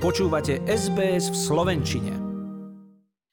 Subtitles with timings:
[0.00, 2.16] Počúvate SBS v Slovenčine.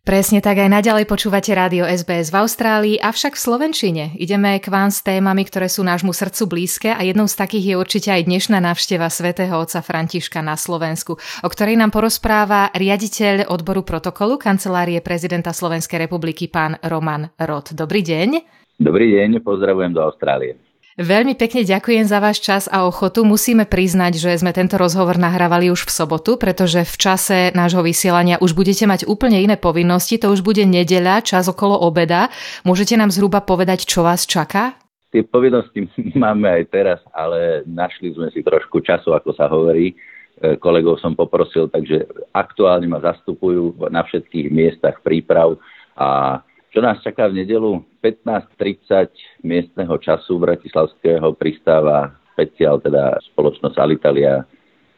[0.00, 4.04] Presne tak aj naďalej počúvate rádio SBS v Austrálii, avšak v Slovenčine.
[4.16, 7.74] Ideme k vám s témami, ktoré sú nášmu srdcu blízke a jednou z takých je
[7.76, 13.84] určite aj dnešná návšteva svätého otca Františka na Slovensku, o ktorej nám porozpráva riaditeľ odboru
[13.84, 17.76] protokolu kancelárie prezidenta Slovenskej republiky pán Roman Rod.
[17.76, 18.40] Dobrý deň.
[18.80, 20.63] Dobrý deň, pozdravujem do Austrálie.
[20.94, 23.26] Veľmi pekne ďakujem za váš čas a ochotu.
[23.26, 28.38] Musíme priznať, že sme tento rozhovor nahrávali už v sobotu, pretože v čase nášho vysielania
[28.38, 30.22] už budete mať úplne iné povinnosti.
[30.22, 32.30] To už bude nedeľa, čas okolo obeda.
[32.62, 34.78] Môžete nám zhruba povedať, čo vás čaká?
[35.10, 39.98] Tie povinnosti máme aj teraz, ale našli sme si trošku času, ako sa hovorí.
[40.38, 45.58] E, kolegov som poprosil, takže aktuálne ma zastupujú na všetkých miestach príprav
[45.98, 46.38] a
[46.74, 47.78] čo nás čaká v nedelu?
[48.02, 54.42] 15.30 miestneho času bratislavského pristáva špeciál, teda spoločnosť Alitalia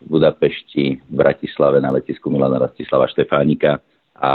[0.00, 3.76] v Budapešti, v Bratislave na letisku Milana Rastislava Štefánika
[4.16, 4.32] a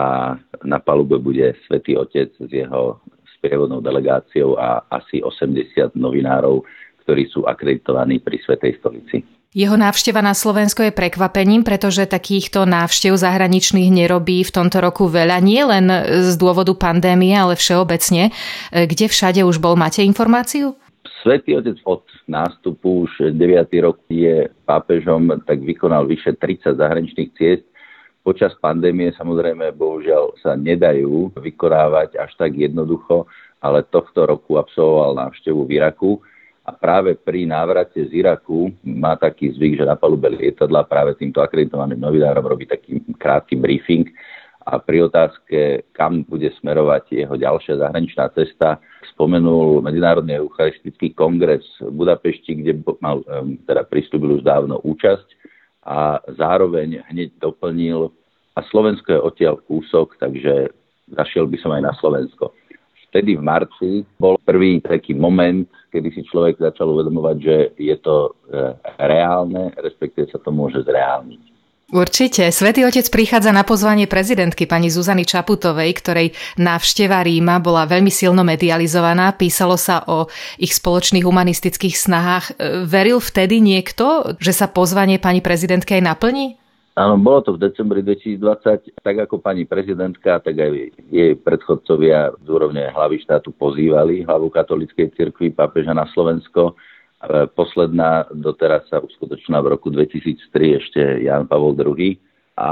[0.62, 3.02] na palube bude Svetý Otec s jeho
[3.42, 6.62] sprievodnou delegáciou a asi 80 novinárov,
[7.02, 9.26] ktorí sú akreditovaní pri Svetej stolici.
[9.52, 15.44] Jeho návšteva na Slovensko je prekvapením, pretože takýchto návštev zahraničných nerobí v tomto roku veľa,
[15.44, 15.92] nie len
[16.24, 18.32] z dôvodu pandémie, ale všeobecne.
[18.72, 19.76] Kde všade už bol?
[19.76, 20.80] Máte informáciu?
[21.20, 23.68] Svetý otec od nástupu už 9.
[23.84, 27.68] rok je pápežom, tak vykonal vyše 30 zahraničných ciest.
[28.24, 33.28] Počas pandémie samozrejme bohužiaľ sa nedajú vykonávať až tak jednoducho,
[33.60, 36.24] ale tohto roku absolvoval návštevu v Iraku
[36.62, 41.42] a práve pri návrate z Iraku má taký zvyk, že na palube lietadla práve týmto
[41.42, 44.06] akreditovaným novinárom robí taký krátky briefing
[44.62, 48.78] a pri otázke, kam bude smerovať jeho ďalšia zahraničná cesta,
[49.10, 53.26] spomenul Medzinárodný eucharistický kongres v Budapešti, kde mal,
[53.66, 55.28] teda pristúbil už dávno účasť
[55.82, 58.14] a zároveň hneď doplnil
[58.54, 60.70] a Slovensko je odtiaľ kúsok, takže
[61.10, 62.54] zašiel by som aj na Slovensko
[63.12, 68.32] vtedy v marci bol prvý taký moment, kedy si človek začal uvedomovať, že je to
[68.48, 68.72] e,
[69.04, 71.52] reálne, respektíve sa to môže zreálniť.
[71.92, 72.48] Určite.
[72.56, 78.48] Svetý otec prichádza na pozvanie prezidentky pani Zuzany Čaputovej, ktorej návšteva Ríma bola veľmi silno
[78.48, 79.36] medializovaná.
[79.36, 82.46] Písalo sa o ich spoločných humanistických snahách.
[82.48, 86.61] E, veril vtedy niekto, že sa pozvanie pani prezidentky aj naplní?
[86.92, 92.48] Áno, bolo to v decembri 2020, tak ako pani prezidentka, tak aj jej predchodcovia z
[92.52, 96.76] úrovne hlavy štátu pozývali hlavu katolíckej cirkvi pápeža na Slovensko.
[97.56, 102.20] Posledná doteraz sa uskutočná v roku 2003 ešte Jan Pavol II.
[102.60, 102.70] A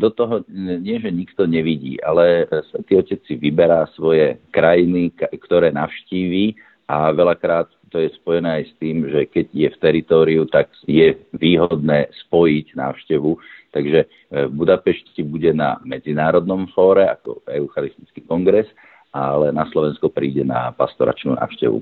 [0.00, 6.56] do toho nie, že nikto nevidí, ale Svetý Otec si vyberá svoje krajiny, ktoré navštíví
[6.90, 11.14] a veľakrát to je spojené aj s tým, že keď je v teritóriu, tak je
[11.38, 13.30] výhodné spojiť návštevu.
[13.70, 14.06] Takže e,
[14.46, 18.66] v Budapešti bude na medzinárodnom fóre ako Eucharistický kongres,
[19.14, 21.78] ale na Slovensko príde na pastoračnú návštevu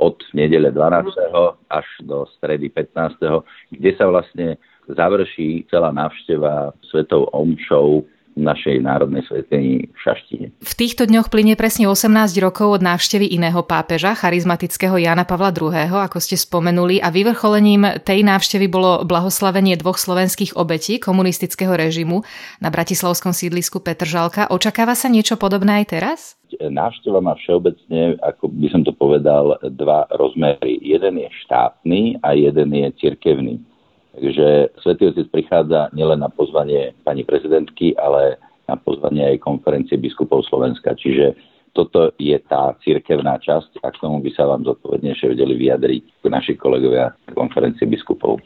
[0.00, 1.16] od nedele 12.
[1.68, 3.44] až do stredy 15.
[3.72, 4.56] kde sa vlastne
[4.88, 8.04] završí celá návšteva svetou omšou
[8.36, 10.46] našej národnej svetení v Šaštine.
[10.60, 15.72] V týchto dňoch plinie presne 18 rokov od návštevy iného pápeža, charizmatického Jana Pavla II.,
[15.92, 22.24] ako ste spomenuli, a vyvrcholením tej návštevy bolo blahoslavenie dvoch slovenských obetí komunistického režimu
[22.60, 24.48] na bratislavskom sídlisku Petržalka.
[24.48, 26.20] Očakáva sa niečo podobné aj teraz?
[26.60, 30.76] Návšteva má všeobecne, ako by som to povedal, dva rozmery.
[30.84, 33.71] Jeden je štátny a jeden je cirkevný.
[34.12, 38.36] Takže Svetý Otec prichádza nielen na pozvanie pani prezidentky, ale
[38.68, 40.92] na pozvanie aj konferencie biskupov Slovenska.
[40.92, 41.32] Čiže
[41.72, 46.52] toto je tá cirkevná časť a k tomu by sa vám zodpovednejšie vedeli vyjadriť naši
[46.60, 48.44] kolegovia konferencie biskupov.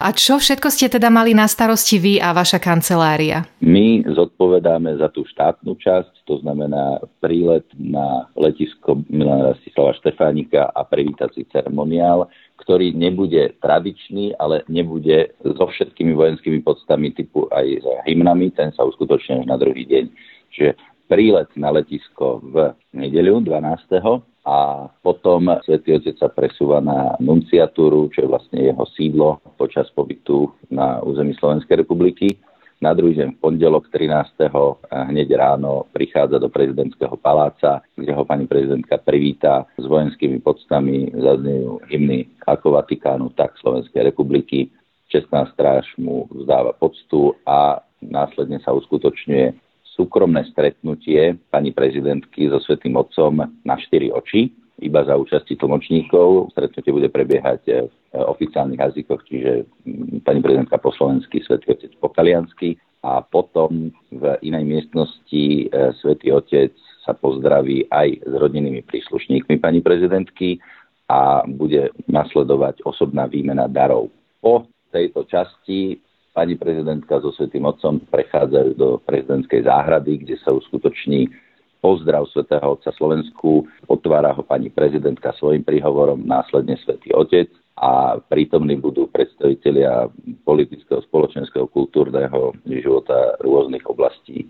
[0.00, 3.44] A čo všetko ste teda mali na starosti vy a vaša kancelária?
[3.60, 10.80] My zodpovedáme za tú štátnu časť, to znamená prílet na letisko Milana Rastislava Štefánika a
[10.86, 12.30] privítací ceremoniál,
[12.70, 18.86] ktorý nebude tradičný, ale nebude so všetkými vojenskými podstami typu aj s hymnami, ten sa
[18.86, 20.06] uskutočne až na druhý deň.
[20.54, 20.78] Čiže
[21.10, 24.22] prílet na letisko v nedeľu 12.
[24.46, 30.46] a potom Svetý Otec sa presúva na nunciatúru, čo je vlastne jeho sídlo počas pobytu
[30.70, 32.38] na území Slovenskej republiky
[32.80, 34.48] na druhý deň pondelok 13.
[34.88, 41.84] hneď ráno prichádza do prezidentského paláca, kde ho pani prezidentka privíta s vojenskými podstami, zaznejú
[41.92, 44.72] hymny ako Vatikánu, tak Slovenskej republiky.
[45.12, 49.52] Čestná stráž mu vzdáva poctu a následne sa uskutočňuje
[50.00, 54.56] súkromné stretnutie pani prezidentky so Svetým Otcom na štyri oči.
[54.80, 56.52] Iba za účasti tlmočníkov.
[56.56, 59.52] Stretnutie bude prebiehať v oficiálnych jazykoch, čiže
[59.84, 65.64] mm, pani prezidentka po slovensky, svetý otec po taliansky a potom v inej miestnosti e,
[66.04, 70.60] svätý Otec sa pozdraví aj s rodinnými príslušníkmi pani prezidentky
[71.08, 74.12] a bude nasledovať osobná výmena darov.
[74.44, 75.96] Po tejto časti
[76.36, 81.32] pani prezidentka so Svetým Otcom prechádzajú do prezidentskej záhrady, kde sa uskutoční
[81.80, 83.66] pozdrav Svetého Otca Slovensku.
[83.88, 87.48] Otvára ho pani prezidentka svojim príhovorom, následne Svetý Otec
[87.80, 90.12] a prítomní budú predstavitelia
[90.44, 94.46] politického, spoločenského, kultúrneho života rôznych oblastí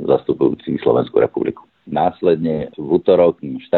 [0.00, 1.64] zastupujúcich Slovenskú republiku.
[1.84, 3.68] Následne v útorok 14.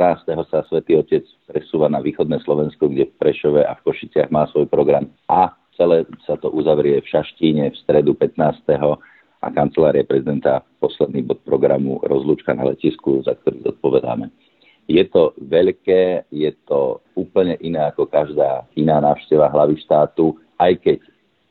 [0.46, 4.70] sa Svetý Otec presúva na východné Slovensko, kde v Prešove a v Košiciach má svoj
[4.70, 8.62] program a celé sa to uzavrie v Šaštíne v stredu 15.
[9.42, 14.32] a kancelárie prezidenta posledný bod programu rozlúčka na letisku, za ktorý zodpovedáme.
[14.86, 20.98] Je to veľké, je to úplne iné ako každá iná návšteva hlavy štátu, aj keď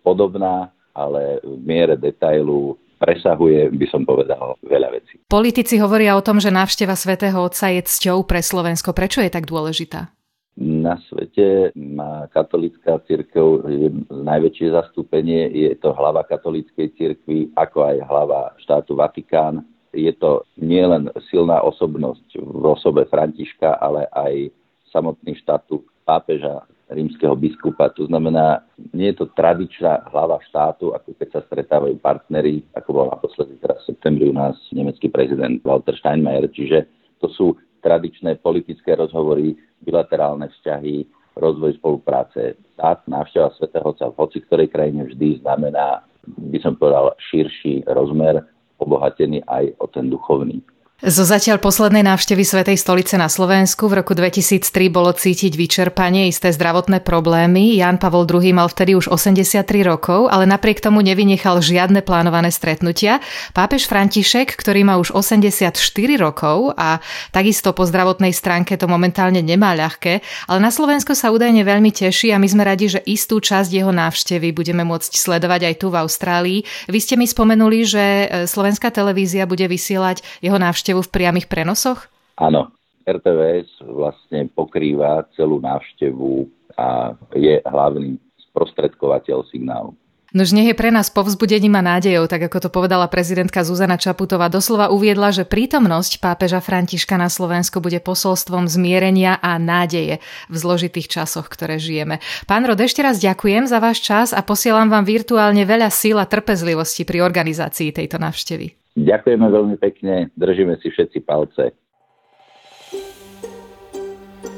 [0.07, 5.19] podobná, ale v miere detailu presahuje, by som povedal, veľa vecí.
[5.27, 8.95] Politici hovoria o tom, že návšteva svätého Otca je cťou pre Slovensko.
[8.95, 10.14] Prečo je tak dôležitá?
[10.55, 13.67] Na svete má katolická církev
[14.07, 15.51] najväčšie zastúpenie.
[15.51, 22.35] Je to hlava katolíckej církvy, ako aj hlava štátu Vatikán je to nielen silná osobnosť
[22.35, 24.51] v osobe Františka, ale aj
[24.91, 27.89] samotný štátu pápeža rímskeho biskupa.
[27.97, 28.61] To znamená,
[28.93, 33.81] nie je to tradičná hlava štátu, ako keď sa stretávajú partnery, ako bol naposledy teraz
[33.83, 36.45] v septembri u nás nemecký prezident Walter Steinmeier.
[36.51, 36.85] Čiže
[37.23, 39.53] to sú tradičné politické rozhovory,
[39.85, 41.05] bilaterálne vzťahy,
[41.37, 42.57] rozvoj spolupráce.
[42.73, 48.41] Tá návšteva svätého Otca v hoci ktorej krajine vždy znamená, by som povedal, širší rozmer
[48.81, 50.65] obohatený aj o ten duchovný.
[51.03, 56.55] Zo zatiaľ poslednej návštevy Svetej stolice na Slovensku v roku 2003 bolo cítiť vyčerpanie, isté
[56.55, 57.75] zdravotné problémy.
[57.75, 63.19] Jan Pavol II mal vtedy už 83 rokov, ale napriek tomu nevynechal žiadne plánované stretnutia.
[63.51, 65.75] Pápež František, ktorý má už 84
[66.15, 67.03] rokov a
[67.35, 72.31] takisto po zdravotnej stránke to momentálne nemá ľahké, ale na Slovensko sa údajne veľmi teší
[72.31, 75.99] a my sme radi, že istú časť jeho návštevy budeme môcť sledovať aj tu v
[75.99, 76.59] Austrálii.
[76.87, 81.47] Vy ste mi spomenuli, že e, slovenská televízia bude vysielať jeho návštevu návštevu v priamých
[81.51, 82.07] prenosoch?
[82.39, 82.71] Áno,
[83.03, 86.47] RTVS vlastne pokrýva celú návštevu
[86.79, 88.19] a je hlavný
[88.51, 89.91] sprostredkovateľ signálu.
[90.35, 94.51] Nož nech je pre nás povzbudením a nádejou, tak ako to povedala prezidentka Zuzana Čaputová,
[94.51, 100.19] doslova uviedla, že prítomnosť pápeža Františka na Slovensku bude posolstvom zmierenia a nádeje
[100.51, 102.19] v zložitých časoch, ktoré žijeme.
[102.51, 106.27] Pán Rod, ešte raz ďakujem za váš čas a posielam vám virtuálne veľa síl a
[106.27, 108.84] trpezlivosti pri organizácii tejto návštevy.
[108.95, 111.75] Ďakujeme veľmi pekne, držíme si všetci palce.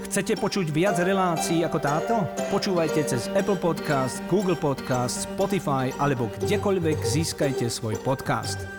[0.07, 2.15] Chcete počuť viac relácií ako táto?
[2.53, 8.76] Počúvajte cez Apple Podcast, Google Podcast, Spotify alebo kdekoľvek získajte svoj podcast.